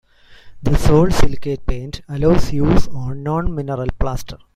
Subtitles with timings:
[0.63, 4.39] The sol silicate paint allows use on non-mineral plaster.